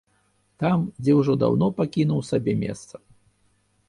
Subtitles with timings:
[0.61, 2.95] Там, дзе ўжо даўно пакінуў сабе месца.